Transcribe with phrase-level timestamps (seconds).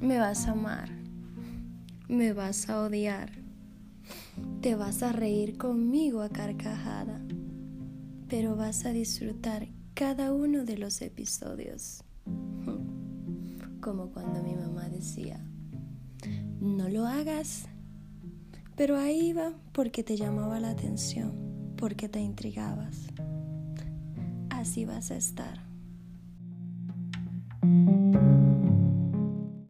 [0.00, 0.88] Me vas a amar,
[2.08, 3.30] me vas a odiar,
[4.62, 7.20] te vas a reír conmigo a carcajada,
[8.26, 12.02] pero vas a disfrutar cada uno de los episodios.
[13.82, 15.38] Como cuando mi mamá decía,
[16.60, 17.66] no lo hagas,
[18.76, 23.06] pero ahí iba porque te llamaba la atención, porque te intrigabas.
[24.48, 25.69] Así vas a estar.